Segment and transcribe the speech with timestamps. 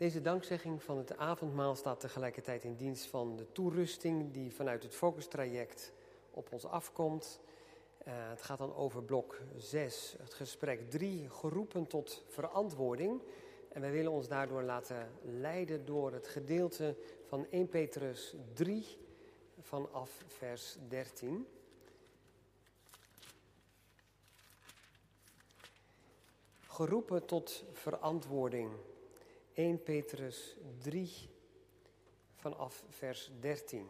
[0.00, 4.94] Deze dankzegging van het avondmaal staat tegelijkertijd in dienst van de toerusting die vanuit het
[4.94, 5.92] focustraject
[6.30, 7.40] op ons afkomt.
[8.06, 13.22] Uh, het gaat dan over blok 6, het gesprek 3, geroepen tot verantwoording.
[13.68, 18.98] En wij willen ons daardoor laten leiden door het gedeelte van 1 Petrus 3
[19.58, 21.46] vanaf vers 13.
[26.66, 28.70] Geroepen tot verantwoording.
[29.60, 31.28] 1 Petrus 3
[32.34, 33.88] vanaf vers 13.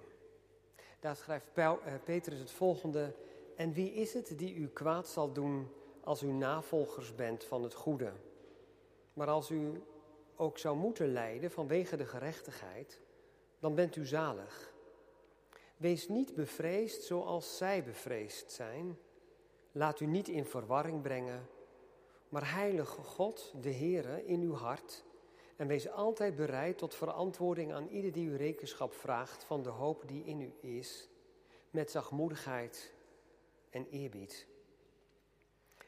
[1.01, 3.15] Daar schrijft eh, Petrus het volgende.
[3.57, 5.69] En wie is het die u kwaad zal doen
[6.05, 8.13] als u navolgers bent van het goede?
[9.13, 9.83] Maar als u
[10.37, 13.01] ook zou moeten lijden vanwege de gerechtigheid,
[13.59, 14.73] dan bent u zalig.
[15.77, 18.99] Wees niet bevreesd zoals zij bevreesd zijn.
[19.73, 21.49] Laat u niet in verwarring brengen,
[22.29, 25.09] maar heilige God, de Heere, in uw hart
[25.61, 30.03] en wees altijd bereid tot verantwoording aan ieder die u rekenschap vraagt van de hoop
[30.07, 31.09] die in u is,
[31.71, 32.95] met zachtmoedigheid
[33.71, 34.47] en eerbied.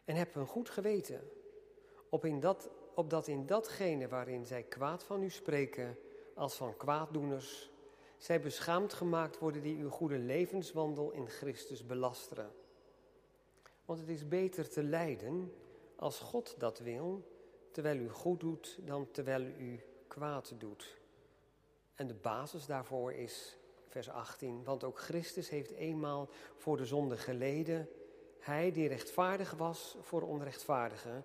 [0.04, 1.30] En heb een goed geweten,
[2.08, 5.98] op dat, opdat in datgene waarin zij kwaad van u spreken,
[6.34, 7.70] als van kwaaddoeners,
[8.16, 12.52] zij beschaamd gemaakt worden die uw goede levenswandel in Christus belasteren.
[13.84, 15.52] Want het is beter te lijden,
[15.96, 17.31] als God dat wil,
[17.72, 21.00] terwijl u goed doet dan terwijl u kwaad doet.
[21.94, 23.56] En de basis daarvoor is
[23.88, 27.88] vers 18, want ook Christus heeft eenmaal voor de zonde geleden,
[28.38, 31.24] hij die rechtvaardig was voor onrechtvaardigen,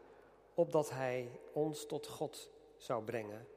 [0.53, 3.47] opdat hij ons tot God zou brengen.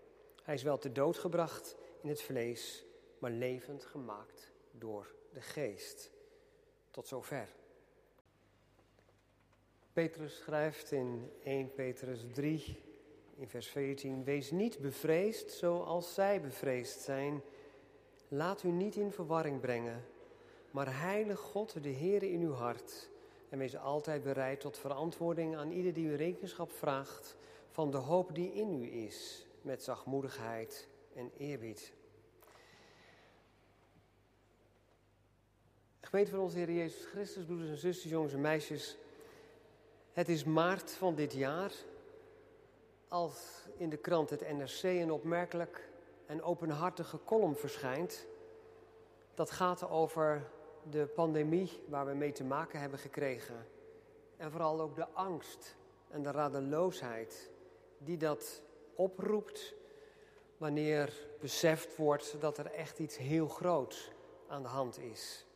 [0.43, 2.85] Hij is wel te dood gebracht in het vlees,
[3.19, 6.11] maar levend gemaakt door de geest.
[6.91, 7.49] Tot zover.
[9.93, 12.90] Petrus schrijft in 1 Petrus 3,
[13.41, 17.43] in vers 14: Wees niet bevreesd zoals zij bevreesd zijn.
[18.29, 20.05] Laat u niet in verwarring brengen,
[20.71, 23.11] maar heilig God de Heer in uw hart.
[23.49, 27.37] En wees altijd bereid tot verantwoording aan ieder die u rekenschap vraagt
[27.71, 31.93] van de hoop die in u is, met zachtmoedigheid en eerbied.
[36.01, 38.97] Gemeente van onze Heer Jezus Christus, broeders en zusters, jongens en meisjes.
[40.13, 41.73] Het is maart van dit jaar
[43.11, 45.89] als in de krant het NRC een opmerkelijk
[46.27, 48.27] en openhartige column verschijnt.
[49.35, 50.51] Dat gaat over
[50.91, 53.67] de pandemie waar we mee te maken hebben gekregen.
[54.37, 55.77] En vooral ook de angst
[56.11, 57.51] en de radeloosheid
[57.99, 58.63] die dat
[58.95, 59.75] oproept
[60.57, 64.11] wanneer beseft wordt dat er echt iets heel groots
[64.49, 65.47] aan de hand is.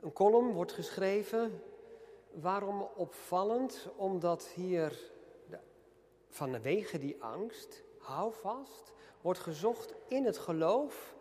[0.00, 1.62] Een column wordt geschreven,
[2.30, 3.88] waarom opvallend?
[3.96, 5.16] Omdat hier
[6.28, 11.16] vanwege die angst, hou vast, wordt gezocht in het geloof,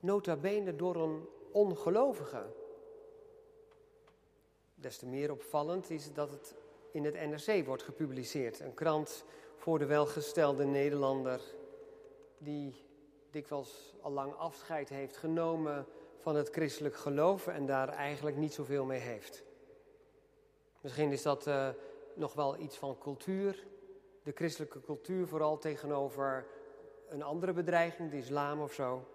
[0.00, 2.46] nota bene door een ongelovige.
[4.74, 6.54] Des te meer opvallend is dat het
[6.90, 8.60] in het NRC wordt gepubliceerd.
[8.60, 9.24] Een krant
[9.56, 11.40] voor de welgestelde Nederlander
[12.38, 12.74] die
[13.30, 15.86] dikwijls al lang afscheid heeft genomen
[16.18, 19.44] van het christelijk geloof en daar eigenlijk niet zoveel mee heeft.
[20.80, 21.68] Misschien is dat uh,
[22.14, 23.66] nog wel iets van cultuur,
[24.24, 26.46] de christelijke cultuur vooral tegenover
[27.08, 29.08] een andere bedreiging, de islam of zo.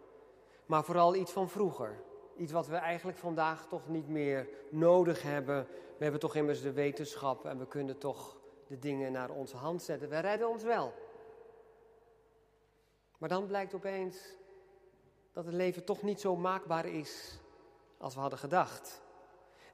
[0.66, 2.02] Maar vooral iets van vroeger.
[2.38, 5.68] Iets wat we eigenlijk vandaag toch niet meer nodig hebben.
[5.98, 8.38] We hebben toch immers de wetenschap en we kunnen toch
[8.68, 10.10] de dingen naar onze hand zetten.
[10.10, 10.94] We redden ons wel.
[13.18, 14.36] Maar dan blijkt opeens
[15.34, 17.40] dat het leven toch niet zo maakbaar is
[17.98, 19.02] als we hadden gedacht.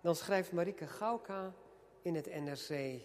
[0.01, 1.53] Dan schrijft Marike Gauka
[2.01, 3.01] in het NRC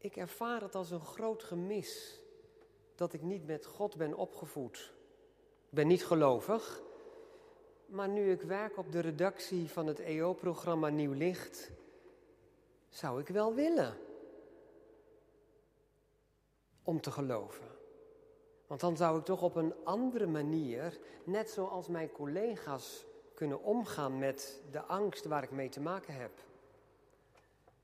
[0.00, 2.20] ik ervaar het als een groot gemis
[2.94, 4.92] dat ik niet met God ben opgevoed.
[5.68, 6.82] Ik ben niet gelovig,
[7.86, 11.70] maar nu ik werk op de redactie van het EO-programma Nieuw Licht,
[12.88, 13.96] zou ik wel willen
[16.82, 17.66] om te geloven.
[18.66, 23.04] Want dan zou ik toch op een andere manier, net zoals mijn collega's,
[23.34, 26.32] kunnen omgaan met de angst waar ik mee te maken heb.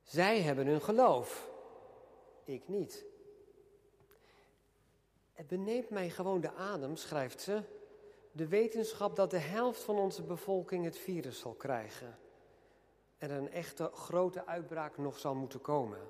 [0.02, 1.54] Zij hebben hun geloof
[2.48, 3.04] ik niet.
[5.32, 7.62] Het beneemt mij gewoon de adem, schrijft ze,
[8.32, 12.18] de wetenschap dat de helft van onze bevolking het virus zal krijgen
[13.18, 16.00] en er een echte grote uitbraak nog zal moeten komen.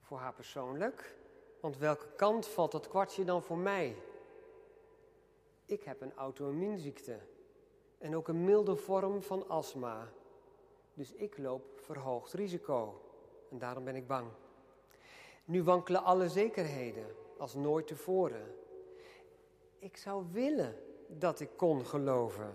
[0.00, 1.16] Voor haar persoonlijk,
[1.60, 3.96] want welke kant valt dat kwartje dan voor mij?
[5.66, 7.18] Ik heb een auto-immuunziekte
[7.98, 10.12] en ook een milde vorm van astma,
[10.94, 13.00] dus ik loop verhoogd risico.
[13.52, 14.26] En daarom ben ik bang.
[15.44, 17.06] Nu wankelen alle zekerheden
[17.38, 18.54] als nooit tevoren.
[19.78, 20.76] Ik zou willen
[21.06, 22.52] dat ik kon geloven,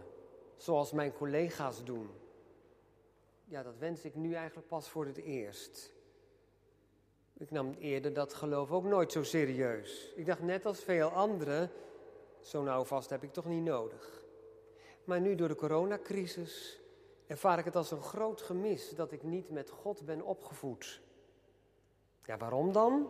[0.55, 2.09] zoals mijn collega's doen.
[3.45, 5.93] Ja, dat wens ik nu eigenlijk pas voor het eerst.
[7.33, 10.13] Ik nam eerder dat geloof ook nooit zo serieus.
[10.15, 11.71] Ik dacht net als veel anderen,
[12.39, 14.23] zo nauw vast heb ik toch niet nodig.
[15.03, 16.79] Maar nu door de coronacrisis
[17.27, 21.01] ervaar ik het als een groot gemis dat ik niet met God ben opgevoed.
[22.25, 23.09] Ja, waarom dan?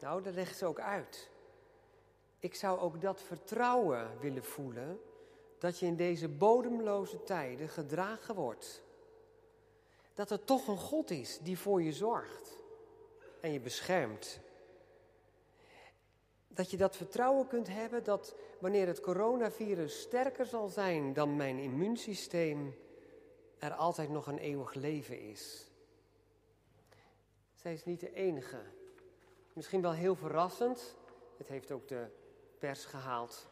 [0.00, 1.30] Nou, dat legt ze ook uit.
[2.38, 5.00] Ik zou ook dat vertrouwen willen voelen
[5.58, 8.82] dat je in deze bodemloze tijden gedragen wordt.
[10.14, 12.58] Dat er toch een God is die voor je zorgt
[13.40, 14.40] en je beschermt.
[16.48, 21.58] Dat je dat vertrouwen kunt hebben dat wanneer het coronavirus sterker zal zijn dan mijn
[21.58, 22.74] immuunsysteem,
[23.62, 25.66] er altijd nog een eeuwig leven is.
[27.54, 28.60] Zij is niet de enige.
[29.52, 30.94] Misschien wel heel verrassend.
[31.36, 32.06] Het heeft ook de
[32.58, 33.46] pers gehaald.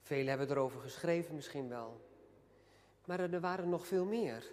[0.00, 2.00] Velen hebben erover geschreven, misschien wel.
[3.04, 4.50] Maar er waren nog veel meer.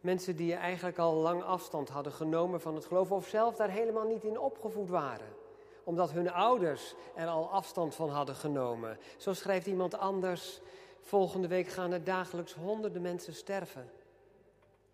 [0.00, 4.06] Mensen die eigenlijk al lang afstand hadden genomen van het geloof, of zelf daar helemaal
[4.06, 5.42] niet in opgevoed waren
[5.84, 8.98] omdat hun ouders er al afstand van hadden genomen.
[9.16, 10.60] Zo schrijft iemand anders:
[11.04, 13.82] volgende week gaan er dagelijks honderden mensen sterven.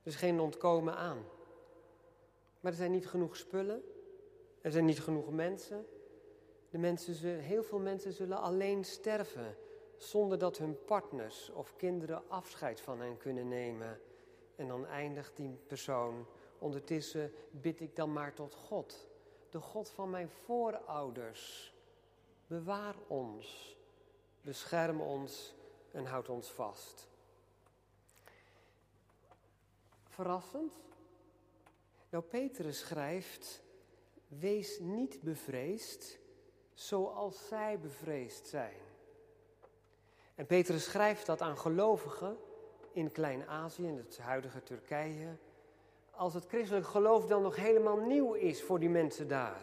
[0.02, 1.24] Er is geen ontkomen aan.
[2.60, 3.82] Maar er zijn niet genoeg spullen,
[4.60, 5.86] er zijn niet genoeg mensen.
[6.70, 9.56] De mensen, heel veel mensen zullen alleen sterven
[9.96, 14.00] zonder dat hun partners of kinderen afscheid van hen kunnen nemen.
[14.56, 16.26] En dan eindigt die persoon.
[16.58, 19.08] Ondertussen bid ik dan maar tot God
[19.50, 21.74] de God van mijn voorouders.
[22.46, 23.76] Bewaar ons,
[24.40, 25.54] bescherm ons
[25.92, 27.08] en houd ons vast.
[30.08, 30.72] Verrassend?
[32.10, 33.62] Nou, Petrus schrijft:
[34.28, 36.18] Wees niet bevreesd
[36.74, 38.76] zoals zij bevreesd zijn.
[40.34, 42.36] En Petrus schrijft dat aan gelovigen
[42.92, 45.36] in Klein-Azië, in het huidige Turkije,
[46.10, 49.62] als het christelijk geloof dan nog helemaal nieuw is voor die mensen daar.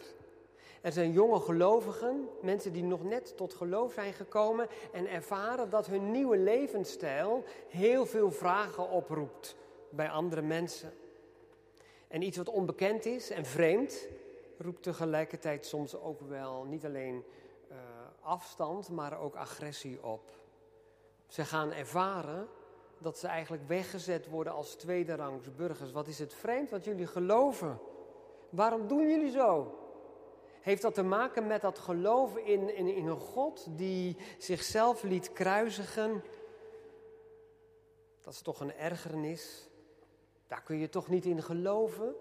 [0.87, 5.87] Er zijn jonge gelovigen, mensen die nog net tot geloof zijn gekomen en ervaren dat
[5.87, 9.55] hun nieuwe levensstijl heel veel vragen oproept
[9.89, 10.93] bij andere mensen.
[12.07, 14.07] En iets wat onbekend is en vreemd,
[14.57, 17.23] roept tegelijkertijd soms ook wel niet alleen
[17.71, 17.77] uh,
[18.21, 20.29] afstand, maar ook agressie op.
[21.27, 22.47] Ze gaan ervaren
[22.97, 25.91] dat ze eigenlijk weggezet worden als tweederangs burgers.
[25.91, 27.79] Wat is het vreemd wat jullie geloven?
[28.49, 29.71] Waarom doen jullie zo?
[30.61, 35.33] Heeft dat te maken met dat geloven in, in, in een God die zichzelf liet
[35.33, 36.23] kruisigen?
[38.21, 39.69] Dat is toch een ergernis?
[40.47, 42.15] Daar kun je toch niet in geloven?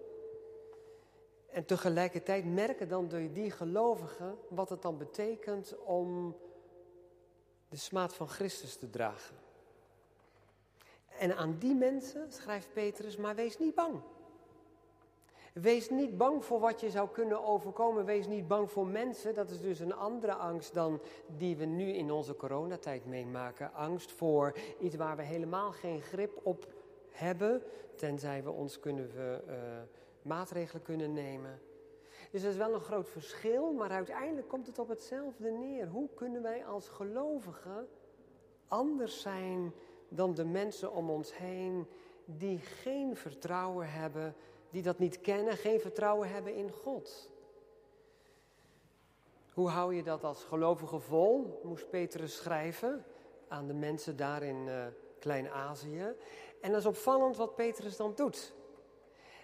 [1.51, 6.37] En tegelijkertijd merken dan door die gelovigen wat het dan betekent om
[7.69, 9.37] de smaad van Christus te dragen.
[11.19, 14.03] En aan die mensen schrijft Petrus, maar wees niet bang.
[15.61, 18.05] Wees niet bang voor wat je zou kunnen overkomen.
[18.05, 19.35] Wees niet bang voor mensen.
[19.35, 21.01] Dat is dus een andere angst dan
[21.37, 23.75] die we nu in onze coronatijd meemaken.
[23.75, 26.67] Angst voor iets waar we helemaal geen grip op
[27.11, 27.63] hebben,
[27.95, 29.55] tenzij we ons kunnen we, uh,
[30.23, 31.61] maatregelen kunnen nemen.
[32.31, 35.89] Dus dat is wel een groot verschil, maar uiteindelijk komt het op hetzelfde neer.
[35.89, 37.89] Hoe kunnen wij als gelovigen
[38.69, 39.73] anders zijn
[40.09, 41.87] dan de mensen om ons heen
[42.25, 44.35] die geen vertrouwen hebben,
[44.71, 47.31] die dat niet kennen, geen vertrouwen hebben in God.
[49.53, 53.05] Hoe hou je dat als gelovige vol, moest Petrus schrijven
[53.49, 54.87] aan de mensen daar in uh,
[55.19, 56.15] Klein-Azië.
[56.61, 58.53] En dat is opvallend wat Petrus dan doet.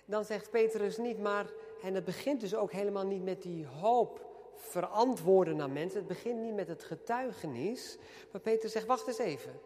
[0.04, 1.52] Dan zegt Petrus niet maar,
[1.82, 5.98] en het begint dus ook helemaal niet met die hoop verantwoorden naar mensen.
[5.98, 7.98] Het begint niet met het getuigenis.
[8.32, 9.60] Maar Petrus zegt, wacht eens even.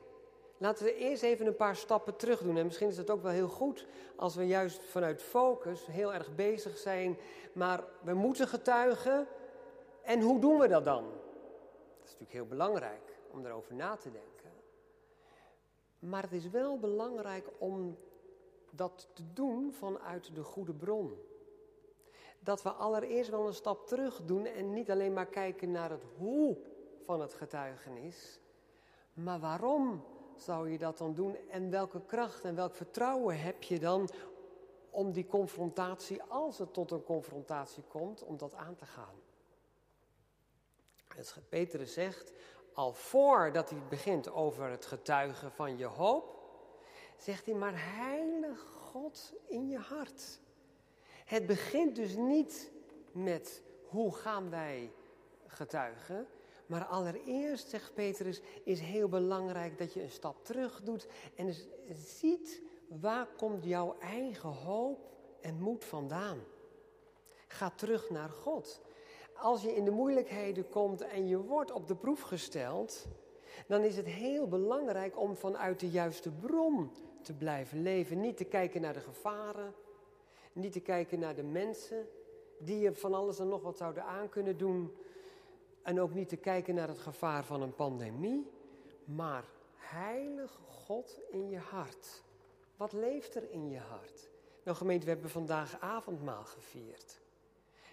[0.58, 2.56] Laten we eerst even een paar stappen terug doen.
[2.56, 3.86] En misschien is het ook wel heel goed
[4.16, 7.18] als we juist vanuit focus heel erg bezig zijn.
[7.52, 9.26] Maar we moeten getuigen.
[10.02, 11.04] En hoe doen we dat dan?
[11.04, 14.52] Dat is natuurlijk heel belangrijk om erover na te denken.
[15.98, 17.96] Maar het is wel belangrijk om
[18.70, 21.18] dat te doen vanuit de goede bron.
[22.38, 26.04] Dat we allereerst wel een stap terug doen en niet alleen maar kijken naar het
[26.16, 26.56] hoe
[27.04, 28.40] van het getuigenis,
[29.12, 30.04] maar waarom
[30.42, 31.36] zou je dat dan doen?
[31.50, 34.08] En welke kracht en welk vertrouwen heb je dan
[34.90, 39.14] om die confrontatie, als het tot een confrontatie komt, om dat aan te gaan?
[41.14, 42.32] Het Petrus zegt,
[42.72, 46.36] al voordat hij begint over het getuigen van je hoop,
[47.16, 50.40] zegt hij maar heilig God in je hart.
[51.24, 52.72] Het begint dus niet
[53.12, 54.92] met hoe gaan wij
[55.46, 56.26] getuigen.
[56.66, 61.54] Maar allereerst, zegt Petrus, is heel belangrijk dat je een stap terug doet en
[61.94, 64.98] ziet waar komt jouw eigen hoop
[65.40, 66.38] en moed vandaan.
[67.48, 68.80] Ga terug naar God.
[69.36, 73.06] Als je in de moeilijkheden komt en je wordt op de proef gesteld,
[73.66, 76.90] dan is het heel belangrijk om vanuit de juiste bron
[77.22, 78.20] te blijven leven.
[78.20, 79.74] Niet te kijken naar de gevaren,
[80.52, 82.08] niet te kijken naar de mensen
[82.58, 84.96] die je van alles en nog wat zouden aan kunnen doen.
[85.86, 88.50] En ook niet te kijken naar het gevaar van een pandemie,
[89.04, 89.44] maar
[89.76, 92.22] heilig God in je hart.
[92.76, 94.30] Wat leeft er in je hart?
[94.64, 97.20] Nou gemeente, we hebben vandaag avondmaal gevierd.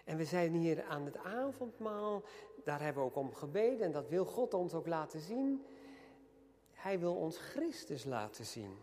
[0.03, 2.23] En we zijn hier aan het avondmaal,
[2.63, 5.65] daar hebben we ook om gebeden en dat wil God ons ook laten zien.
[6.71, 8.77] Hij wil ons Christus laten zien.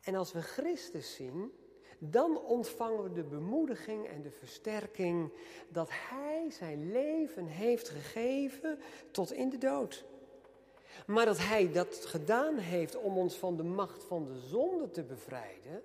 [0.00, 1.52] En als we Christus zien,
[1.98, 5.32] dan ontvangen we de bemoediging en de versterking
[5.68, 8.78] dat Hij zijn leven heeft gegeven
[9.10, 10.04] tot in de dood.
[11.06, 15.02] Maar dat Hij dat gedaan heeft om ons van de macht van de zonde te
[15.02, 15.82] bevrijden,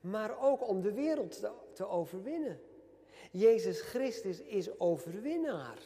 [0.00, 1.40] maar ook om de wereld
[1.72, 2.60] te, overwinnen.
[3.30, 5.78] Jezus Christus is overwinnaar.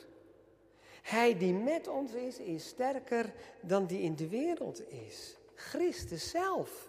[1.02, 5.36] Hij die met ons is, is sterker dan die in de wereld is.
[5.54, 6.87] Christus zelf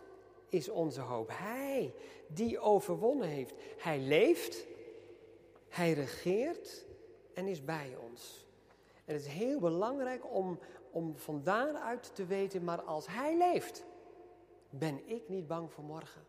[0.49, 1.29] is onze hoop.
[1.33, 1.93] Hij
[2.27, 3.53] die overwonnen heeft.
[3.77, 4.65] Hij leeft,
[5.69, 6.85] hij regeert
[7.33, 8.47] en is bij ons.
[9.05, 10.59] En het is heel belangrijk om,
[10.91, 13.83] om van daaruit te weten, maar als hij leeft,
[14.69, 16.25] ben ik niet bang voor morgen.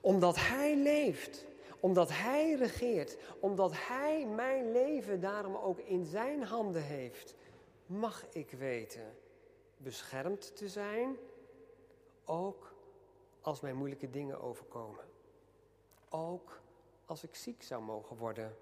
[0.00, 1.44] Omdat hij leeft,
[1.80, 7.34] omdat hij regeert, omdat hij mijn leven daarom ook in zijn handen heeft,
[7.86, 9.16] mag ik weten
[9.76, 11.16] beschermd te zijn,
[12.24, 12.74] ook
[13.46, 15.04] als mij moeilijke dingen overkomen.
[16.08, 16.60] Ook
[17.04, 18.56] als ik ziek zou mogen worden.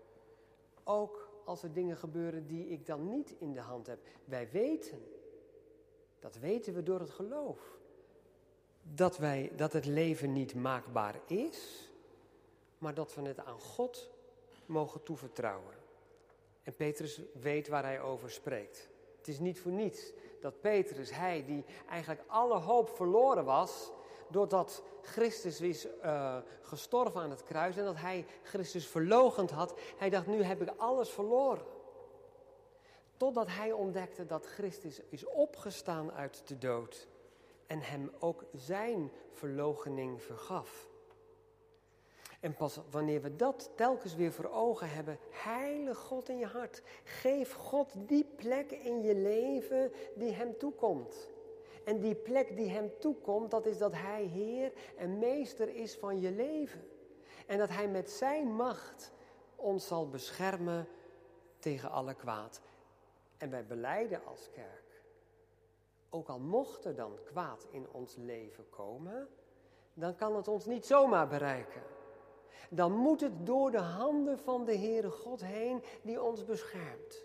[0.82, 3.98] Ook als er dingen gebeuren die ik dan niet in de hand heb.
[4.24, 5.06] Wij weten,
[6.18, 7.58] dat weten we door het geloof,
[8.82, 11.90] dat, wij, dat het leven niet maakbaar is,
[12.78, 14.10] maar dat we het aan God
[14.66, 15.74] mogen toevertrouwen.
[16.62, 18.88] En Petrus weet waar hij over spreekt.
[19.16, 23.92] Het is niet voor niets dat Petrus, hij die eigenlijk alle hoop verloren was,
[24.28, 30.10] doordat Christus is uh, gestorven aan het kruis en dat hij Christus verlogend had, hij
[30.10, 31.64] dacht, nu heb ik alles verloren.
[33.16, 37.08] Totdat hij ontdekte dat Christus is opgestaan uit de dood
[37.66, 40.88] en hem ook zijn verlogening vergaf.
[42.40, 46.82] En pas wanneer we dat telkens weer voor ogen hebben, heilig God in je hart.
[47.04, 51.30] Geef God die plek in je leven die hem toekomt.
[51.84, 56.20] En die plek die hem toekomt, dat is dat hij Heer en Meester is van
[56.20, 56.88] je leven.
[57.46, 59.12] En dat hij met zijn macht
[59.56, 60.88] ons zal beschermen
[61.58, 62.60] tegen alle kwaad.
[63.36, 65.02] En wij beleiden als kerk,
[66.10, 69.28] ook al mocht er dan kwaad in ons leven komen,
[69.94, 71.82] dan kan het ons niet zomaar bereiken.
[72.70, 77.24] Dan moet het door de handen van de Heere God heen die ons beschermt.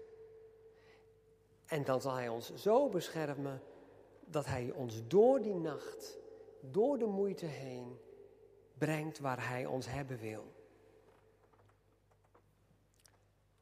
[1.65, 3.61] En dan zal Hij ons zo beschermen
[4.29, 6.17] dat Hij ons door die nacht,
[6.59, 7.99] door de moeite heen,
[8.77, 10.43] brengt waar Hij ons hebben wil.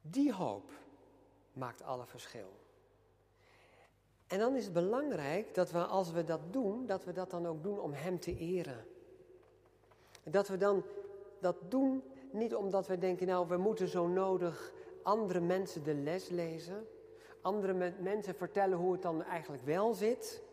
[0.02, 0.72] Die hoop
[1.54, 2.50] maakt alle verschil.
[4.28, 7.48] En dan is het belangrijk dat we, als we dat doen, dat we dat dan
[7.48, 8.86] ook doen om Hem te eren.
[10.24, 10.84] Dat we dan
[11.40, 16.30] dat doen niet omdat we denken, nou, we moeten zo nodig andere mensen de les
[16.30, 16.88] lezen.
[17.42, 20.44] Andere mensen vertellen hoe het dan eigenlijk wel zit.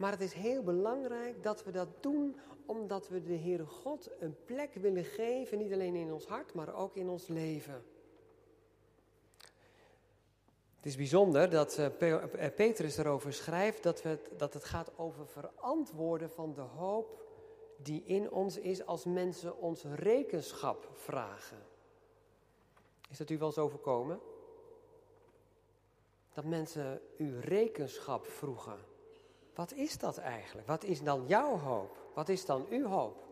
[0.00, 4.36] Maar het is heel belangrijk dat we dat doen omdat we de Heere God een
[4.44, 7.84] plek willen geven, niet alleen in ons hart, maar ook in ons leven.
[10.76, 11.86] Het is bijzonder dat uh,
[12.56, 17.22] Petrus erover schrijft dat, we dat het gaat over verantwoorden van de hoop
[17.76, 21.62] die in ons is als mensen ons rekenschap vragen.
[23.10, 24.20] Is dat u wel eens overkomen?
[26.32, 28.89] Dat mensen u rekenschap vroegen.
[29.60, 30.66] Wat is dat eigenlijk?
[30.66, 31.98] Wat is dan jouw hoop?
[32.14, 33.24] Wat is dan uw hoop?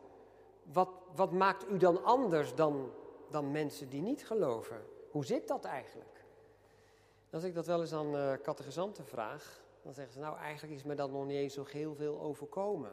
[0.62, 2.92] Wat, wat maakt u dan anders dan,
[3.30, 4.84] dan mensen die niet geloven?
[5.10, 6.24] Hoe zit dat eigenlijk?
[7.30, 10.82] Als ik dat wel eens aan uh, catechisanten vraag, dan zeggen ze, nou eigenlijk is
[10.82, 12.92] me dat nog niet eens zo heel veel overkomen.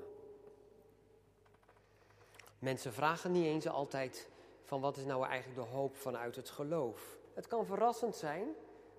[2.60, 4.30] Mensen vragen niet eens altijd
[4.64, 7.18] van wat is nou eigenlijk de hoop vanuit het geloof.
[7.34, 8.48] Het kan verrassend zijn,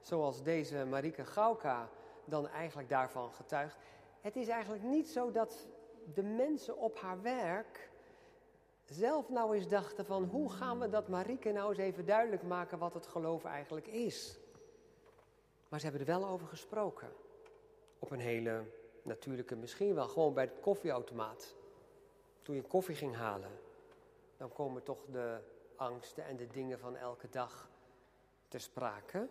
[0.01, 1.89] zoals deze Marike Gauka
[2.25, 3.77] dan eigenlijk daarvan getuigt.
[4.27, 5.67] Het is eigenlijk niet zo dat
[6.15, 7.91] de mensen op haar werk
[8.85, 12.79] zelf nou eens dachten van hoe gaan we dat Marieke nou eens even duidelijk maken
[12.79, 14.39] wat het geloof eigenlijk is.
[15.69, 17.13] Maar ze hebben er wel over gesproken.
[17.99, 18.65] Op een hele
[19.03, 21.55] natuurlijke, misschien wel gewoon bij de koffieautomaat.
[22.43, 23.61] Toen je koffie ging halen,
[24.37, 25.39] dan komen toch de
[25.77, 27.69] angsten en de dingen van elke dag
[28.49, 29.29] ter sprake.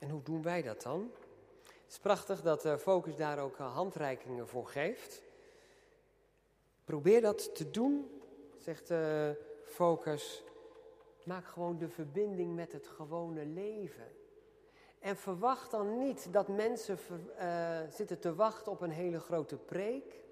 [0.00, 1.10] En hoe doen wij dat dan?
[1.88, 5.22] Het is prachtig dat eh, Focus daar ook eh, handreikingen voor geeft.
[6.84, 8.20] Probeer dat te doen,
[8.58, 9.30] zegt uh,
[9.64, 10.42] Focus.
[11.24, 14.08] Maak gewoon de verbinding met het gewone leven.
[14.98, 16.98] En verwacht dan niet dat mensen
[17.90, 20.24] zitten te wachten op een hele grote preek.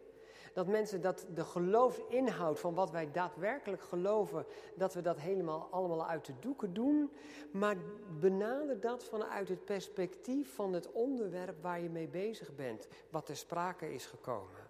[0.56, 6.06] Dat mensen dat de geloofsinhoud van wat wij daadwerkelijk geloven, dat we dat helemaal allemaal
[6.06, 7.12] uit de doeken doen.
[7.50, 7.76] Maar
[8.20, 13.36] benader dat vanuit het perspectief van het onderwerp waar je mee bezig bent, wat ter
[13.36, 14.68] sprake is gekomen.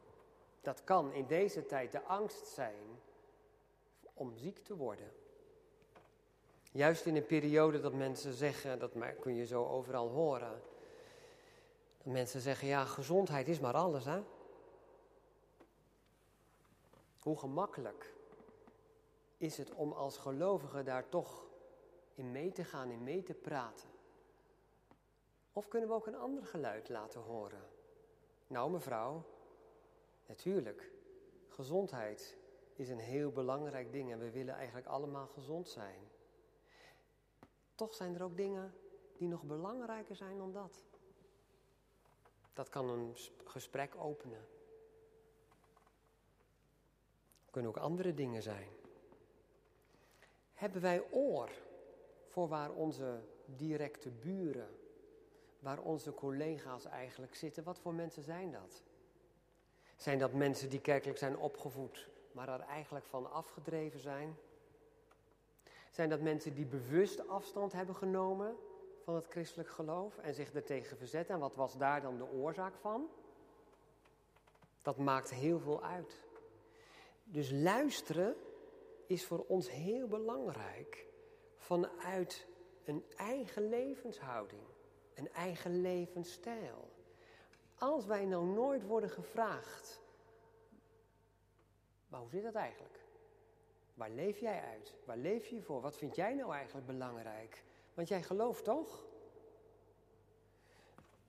[0.61, 2.85] Dat kan in deze tijd de angst zijn
[4.15, 5.13] om ziek te worden.
[6.73, 10.63] Juist in een periode dat mensen zeggen, dat kun je zo overal horen.
[12.03, 14.21] Dat mensen zeggen, ja, gezondheid is maar alles, hè.
[17.27, 18.15] Hoe gemakkelijk
[19.37, 21.47] is het om als gelovige daar toch
[22.15, 23.89] in mee te gaan, in mee te praten?
[25.53, 27.69] Of kunnen we ook een ander geluid laten horen?
[28.47, 29.25] Nou, mevrouw,
[30.27, 30.93] natuurlijk,
[31.49, 32.37] gezondheid
[32.75, 36.09] is een heel belangrijk ding en we willen eigenlijk allemaal gezond zijn.
[37.75, 38.75] Toch zijn er ook dingen
[39.17, 40.85] die nog belangrijker zijn dan dat.
[42.53, 44.55] Dat kan een gesprek openen.
[47.57, 48.69] Kunnen ook andere dingen zijn.
[50.55, 51.51] Hebben wij oor
[52.27, 54.69] voor waar onze directe buren,
[55.59, 57.65] waar onze collega's eigenlijk zitten?
[57.65, 58.83] Wat voor mensen zijn dat?
[59.97, 64.37] Zijn dat mensen die kerkelijk zijn opgevoed, maar er eigenlijk van afgedreven zijn?
[65.91, 68.57] Zijn dat mensen die bewust afstand hebben genomen
[69.03, 71.35] van het christelijk geloof en zich ertegen verzetten?
[71.35, 73.09] En wat was daar dan de oorzaak van?
[74.83, 76.26] Dat maakt heel veel uit.
[77.29, 78.37] Dus luisteren
[79.07, 81.07] is voor ons heel belangrijk
[81.57, 82.47] vanuit
[82.85, 84.63] een eigen levenshouding,
[85.15, 86.91] een eigen levensstijl.
[87.79, 90.01] Als wij nou nooit worden gevraagd,
[92.09, 93.05] maar hoe zit dat eigenlijk?
[93.95, 94.95] Waar leef jij uit?
[95.05, 95.81] Waar leef je voor?
[95.81, 97.65] Wat vind jij nou eigenlijk belangrijk?
[97.95, 99.07] Want jij gelooft toch?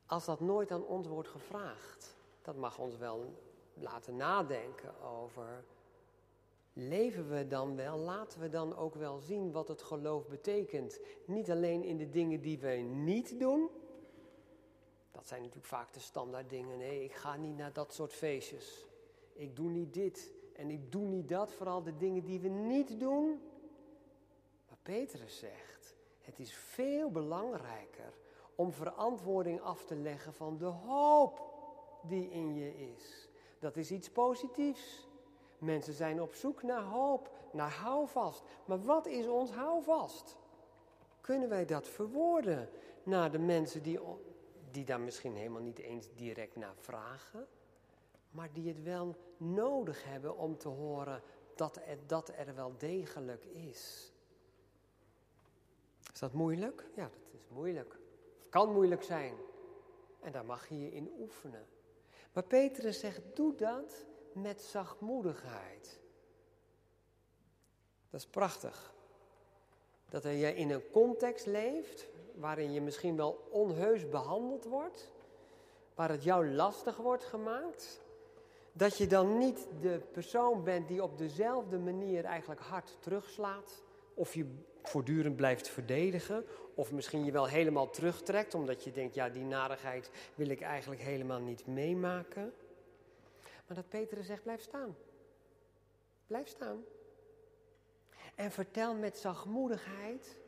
[0.05, 3.33] Als dat nooit aan ons wordt gevraagd, dat mag ons wel
[3.73, 5.65] laten nadenken over
[6.79, 10.99] Leven we dan wel, laten we dan ook wel zien wat het geloof betekent.
[11.25, 13.69] Niet alleen in de dingen die wij niet doen.
[15.11, 16.77] Dat zijn natuurlijk vaak de standaard dingen.
[16.77, 18.85] Nee, ik ga niet naar dat soort feestjes.
[19.33, 21.51] Ik doe niet dit en ik doe niet dat.
[21.51, 23.41] Vooral de dingen die we niet doen.
[24.67, 28.13] Maar Petrus zegt, het is veel belangrijker
[28.55, 31.41] om verantwoording af te leggen van de hoop
[32.03, 33.29] die in je is.
[33.59, 35.06] Dat is iets positiefs.
[35.57, 38.43] Mensen zijn op zoek naar hoop, naar houvast.
[38.65, 40.37] Maar wat is ons houvast?
[41.21, 42.69] Kunnen wij dat verwoorden
[43.03, 43.99] naar de mensen die,
[44.71, 47.47] die daar misschien helemaal niet eens direct naar vragen,
[48.31, 51.21] maar die het wel nodig hebben om te horen
[51.55, 54.11] dat er, dat er wel degelijk is?
[56.13, 56.85] Is dat moeilijk?
[56.95, 57.91] Ja, dat is moeilijk.
[58.39, 59.33] Het kan moeilijk zijn.
[60.21, 61.65] En daar mag je je in oefenen.
[62.33, 64.05] Maar Petrus zegt: doe dat
[64.41, 65.99] met zachtmoedigheid.
[68.09, 68.93] Dat is prachtig.
[70.09, 75.11] Dat je in een context leeft waarin je misschien wel onheus behandeld wordt,
[75.95, 78.01] waar het jou lastig wordt gemaakt.
[78.73, 84.33] Dat je dan niet de persoon bent die op dezelfde manier eigenlijk hard terugslaat, of
[84.33, 84.45] je
[84.83, 90.11] voortdurend blijft verdedigen, of misschien je wel helemaal terugtrekt omdat je denkt, ja, die narigheid
[90.35, 92.53] wil ik eigenlijk helemaal niet meemaken.
[93.67, 94.97] Maar dat Petrus zegt, blijf staan.
[96.27, 96.83] Blijf staan.
[98.35, 100.39] En vertel met zachtmoedigheid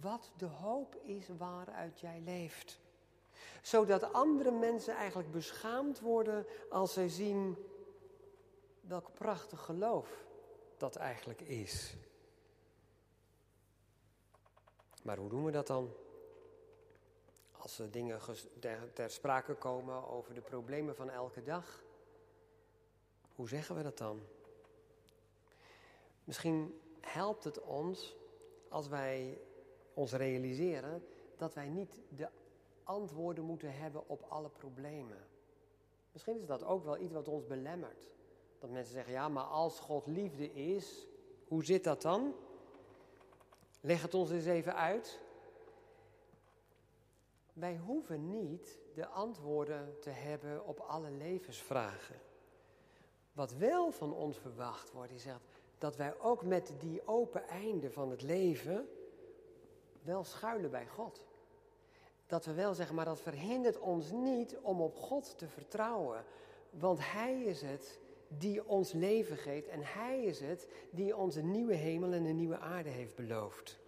[0.00, 2.80] wat de hoop is waaruit jij leeft.
[3.62, 7.56] Zodat andere mensen eigenlijk beschaamd worden als zij zien
[8.80, 10.26] welk prachtig geloof
[10.76, 11.96] dat eigenlijk is.
[15.02, 15.92] Maar hoe doen we dat dan?
[17.52, 18.20] Als er dingen
[18.92, 21.82] ter sprake komen over de problemen van elke dag.
[23.34, 24.20] Hoe zeggen we dat dan?
[26.24, 28.16] Misschien helpt het ons
[28.68, 29.40] als wij
[29.94, 32.28] ons realiseren dat wij niet de
[32.82, 35.26] antwoorden moeten hebben op alle problemen.
[36.12, 38.12] Misschien is dat ook wel iets wat ons belemmert.
[38.58, 41.06] Dat mensen zeggen, ja, maar als God liefde is,
[41.48, 42.34] hoe zit dat dan?
[43.80, 45.20] Leg het ons eens even uit.
[47.52, 52.20] Wij hoeven niet de antwoorden te hebben op alle levensvragen.
[53.34, 55.24] Wat wel van ons verwacht wordt, is
[55.78, 58.88] dat wij ook met die open einde van het leven
[60.02, 61.26] wel schuilen bij God.
[62.26, 66.24] Dat we wel zeggen, maar dat verhindert ons niet om op God te vertrouwen.
[66.70, 71.50] Want Hij is het die ons leven geeft en Hij is het die ons een
[71.50, 73.78] nieuwe hemel en een nieuwe aarde heeft beloofd.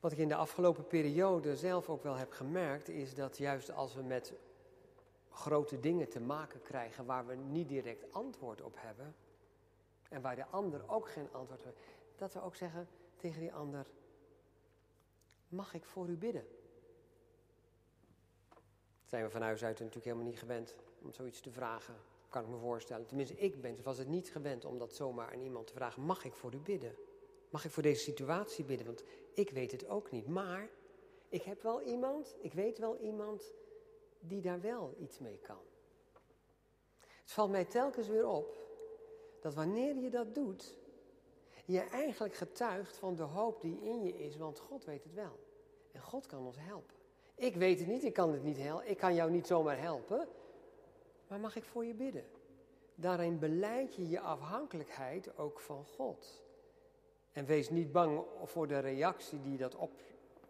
[0.00, 3.94] Wat ik in de afgelopen periode zelf ook wel heb gemerkt, is dat juist als
[3.94, 4.32] we met
[5.36, 9.14] grote dingen te maken krijgen waar we niet direct antwoord op hebben,
[10.08, 11.78] en waar de ander ook geen antwoord op heeft,
[12.16, 13.86] dat we ook zeggen tegen die ander:
[15.48, 16.46] Mag ik voor u bidden?
[19.00, 21.94] Dat zijn we van huis uit natuurlijk helemaal niet gewend om zoiets te vragen,
[22.28, 23.06] kan ik me voorstellen.
[23.06, 26.24] Tenminste, ik ben, was het niet gewend om dat zomaar aan iemand te vragen: Mag
[26.24, 26.94] ik voor u bidden?
[27.50, 28.86] Mag ik voor deze situatie bidden?
[28.86, 29.02] Want
[29.34, 30.26] ik weet het ook niet.
[30.26, 30.68] Maar
[31.28, 33.52] ik heb wel iemand, ik weet wel iemand
[34.20, 35.60] die daar wel iets mee kan.
[37.00, 38.56] Het valt mij telkens weer op
[39.40, 40.76] dat wanneer je dat doet,
[41.64, 45.38] je eigenlijk getuigt van de hoop die in je is, want God weet het wel.
[45.92, 46.94] En God kan ons helpen.
[47.34, 50.28] Ik weet het niet, ik kan het niet helpen, ik kan jou niet zomaar helpen,
[51.28, 52.24] maar mag ik voor je bidden?
[52.94, 56.44] Daarin beleid je je afhankelijkheid ook van God.
[57.32, 59.92] En wees niet bang voor de reactie die dat op,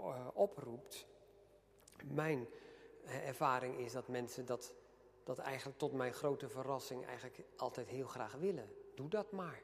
[0.01, 1.07] uh, oproept.
[2.05, 2.66] Mijn eh,
[3.07, 4.75] ervaring is dat mensen dat,
[5.25, 8.75] dat eigenlijk tot mijn grote verrassing eigenlijk altijd heel graag willen.
[8.95, 9.63] Doe dat maar.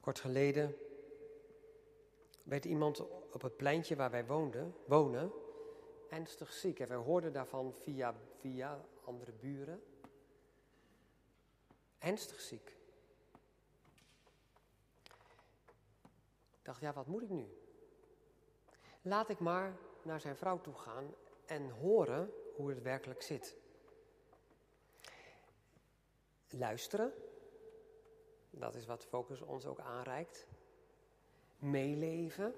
[0.00, 0.76] Kort geleden
[2.42, 3.00] werd iemand
[3.32, 5.32] op het pleintje waar wij woonden, wonen
[6.08, 6.80] ernstig ziek.
[6.80, 9.82] En wij hoorden daarvan via, via andere buren.
[11.98, 12.76] Ernstig ziek.
[16.58, 17.48] Ik dacht, ja, wat moet ik nu?
[19.08, 21.14] Laat ik maar naar zijn vrouw toe gaan
[21.46, 23.56] en horen hoe het werkelijk zit.
[26.48, 27.12] Luisteren,
[28.50, 30.46] dat is wat Focus ons ook aanreikt.
[31.58, 32.54] Meeleven,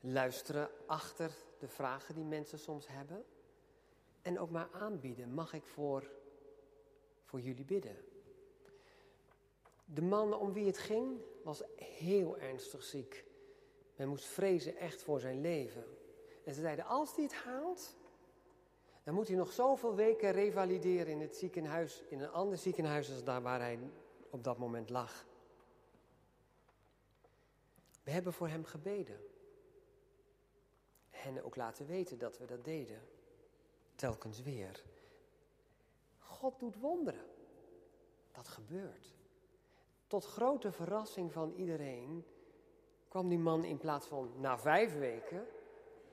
[0.00, 3.24] luisteren achter de vragen die mensen soms hebben.
[4.22, 6.10] En ook maar aanbieden, mag ik voor,
[7.24, 7.96] voor jullie bidden?
[9.84, 13.24] De man om wie het ging was heel ernstig ziek.
[13.96, 15.84] Men moest vrezen echt voor zijn leven.
[16.44, 17.96] En ze zeiden, als hij het haalt,
[19.02, 23.24] dan moet hij nog zoveel weken revalideren in het ziekenhuis, in een ander ziekenhuis als
[23.24, 23.78] daar waar hij
[24.30, 25.26] op dat moment lag.
[28.02, 29.20] We hebben voor hem gebeden.
[31.10, 33.02] En ook laten weten dat we dat deden.
[33.94, 34.84] Telkens weer.
[36.18, 37.26] God doet wonderen.
[38.32, 39.14] Dat gebeurt.
[40.06, 42.24] Tot grote verrassing van iedereen
[43.08, 45.46] kwam die man in plaats van na vijf weken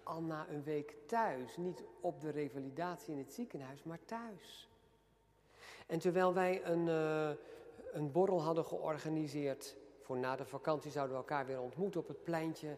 [0.04, 1.58] al na een week thuis.
[1.58, 4.70] Niet op de revalidatie in het ziekenhuis, maar thuis.
[5.88, 7.30] En terwijl wij een, uh,
[7.92, 12.24] een borrel hadden georganiseerd voor na de vakantie zouden we elkaar weer ontmoeten op het
[12.24, 12.78] pleintje.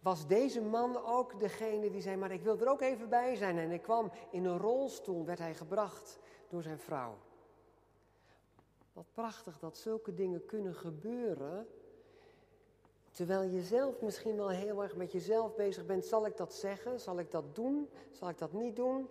[0.00, 3.58] Was deze man ook degene die zei, maar ik wil er ook even bij zijn.
[3.58, 7.16] En hij kwam in een rolstoel, werd hij gebracht door zijn vrouw.
[8.92, 11.68] Wat prachtig dat zulke dingen kunnen gebeuren
[13.10, 16.04] Terwijl je zelf misschien wel heel erg met jezelf bezig bent.
[16.04, 17.00] Zal ik dat zeggen?
[17.00, 17.88] Zal ik dat doen?
[18.10, 19.08] Zal ik dat niet doen?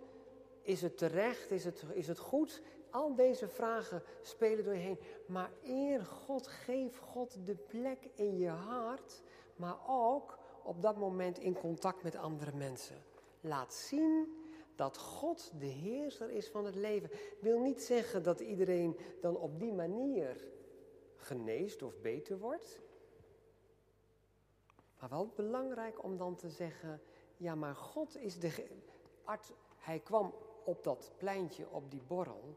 [0.62, 1.50] Is het terecht?
[1.50, 2.62] Is het, is het goed?
[2.90, 4.98] Al deze vragen spelen door je heen.
[5.26, 9.22] Maar eer God, geef God de plek in je hart.
[9.56, 12.96] Maar ook op dat moment in contact met andere mensen.
[13.40, 14.38] Laat zien
[14.76, 17.10] dat God de heerser is van het leven.
[17.40, 20.44] Wil niet zeggen dat iedereen dan op die manier
[21.16, 22.80] geneest of beter wordt.
[25.00, 27.02] Maar wel belangrijk om dan te zeggen,
[27.36, 28.66] ja maar God is de
[29.24, 29.52] arts.
[29.76, 30.34] Hij kwam
[30.64, 32.56] op dat pleintje, op die borrel.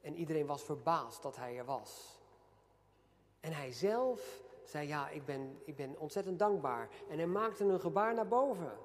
[0.00, 2.20] En iedereen was verbaasd dat hij er was.
[3.40, 6.88] En hij zelf zei, ja, ik ben, ik ben ontzettend dankbaar.
[7.08, 8.78] En hij maakte een gebaar naar boven.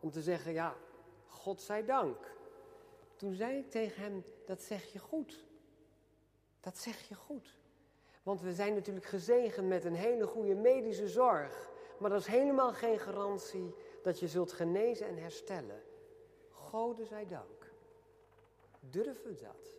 [0.00, 0.76] Om te zeggen, ja,
[1.26, 2.34] God zij dank.
[3.16, 5.46] Toen zei ik tegen hem, dat zeg je goed.
[6.60, 7.58] Dat zeg je goed.
[8.22, 11.70] Want we zijn natuurlijk gezegend met een hele goede medische zorg.
[12.00, 15.82] Maar dat is helemaal geen garantie dat je zult genezen en herstellen.
[16.50, 17.72] Gode zij dank.
[18.80, 19.78] Durven dat.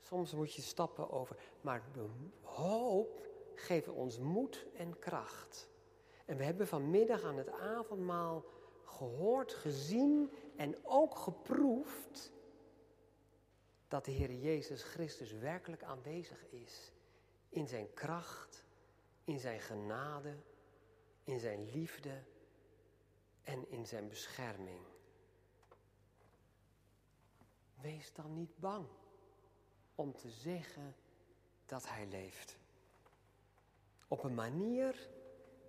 [0.00, 1.36] Soms moet je stappen over.
[1.60, 2.06] Maar de
[2.42, 5.68] hoop geeft ons moed en kracht.
[6.24, 8.44] En we hebben vanmiddag aan het avondmaal
[8.84, 12.32] gehoord, gezien en ook geproefd
[13.88, 16.92] dat de Heer Jezus Christus werkelijk aanwezig is
[17.48, 18.64] in zijn kracht,
[19.24, 20.36] in zijn genade,
[21.24, 22.22] in zijn liefde
[23.42, 24.80] en in zijn bescherming.
[27.80, 28.86] Wees dan niet bang
[29.94, 30.94] om te zeggen
[31.66, 32.58] dat Hij leeft.
[34.08, 35.08] Op een manier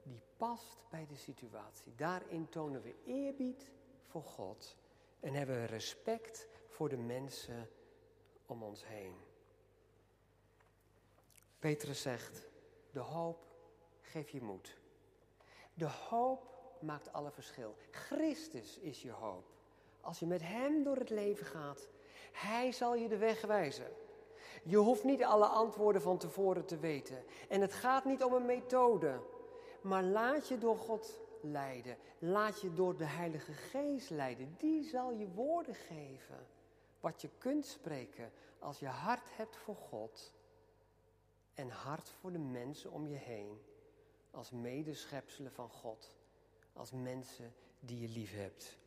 [0.04, 1.96] die past bij de situatie.
[1.96, 3.72] Daarin tonen we eerbied
[4.08, 4.76] voor God
[5.20, 7.70] en hebben we respect voor de mensen
[8.46, 9.16] om ons heen.
[11.60, 12.48] Petrus zegt,
[12.92, 13.46] de hoop
[14.02, 14.81] geeft je moed.
[15.74, 17.76] De hoop maakt alle verschil.
[17.92, 19.46] Christus is je hoop.
[20.02, 21.90] Als je met Hem door het leven gaat,
[22.32, 23.92] Hij zal je de weg wijzen.
[24.64, 27.24] Je hoeft niet alle antwoorden van tevoren te weten.
[27.50, 29.20] En het gaat niet om een methode.
[29.82, 31.98] Maar laat je door God leiden.
[32.20, 34.56] Laat je door de Heilige Geest leiden.
[34.58, 36.48] Die zal je woorden geven.
[37.00, 40.34] Wat je kunt spreken als je hart hebt voor God.
[41.54, 43.62] En hart voor de mensen om je heen.
[44.32, 46.16] Als medeschepselen van God.
[46.74, 48.78] Als mensen die je lief hebt.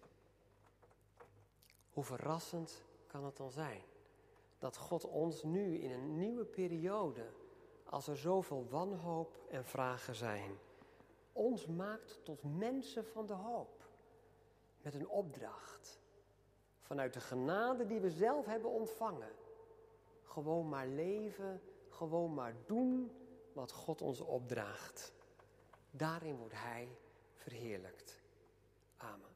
[1.92, 3.82] Hoe verrassend kan het dan zijn
[4.64, 7.26] dat God ons nu in een nieuwe periode,
[7.84, 10.58] als er zoveel wanhoop en vragen zijn,
[11.32, 13.88] ons maakt tot mensen van de hoop.
[14.82, 16.00] Met een opdracht.
[16.80, 19.32] Vanuit de genade die we zelf hebben ontvangen.
[20.22, 23.12] Gewoon maar leven, gewoon maar doen
[23.52, 25.12] wat God ons opdraagt.
[25.96, 26.88] Daarin wordt Hij
[27.34, 28.22] verheerlijkt.
[28.96, 29.33] Amen.